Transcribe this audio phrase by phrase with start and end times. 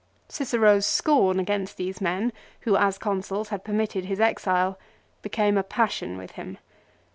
[0.27, 4.79] Cicero's scorn against these men, who as Consuls had permitted his exile,
[5.21, 6.57] became a passion with him.